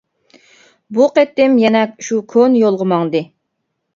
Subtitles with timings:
[0.97, 3.21] بۇ قېتىم يەنە شۇ كونا يولغا ماڭدى.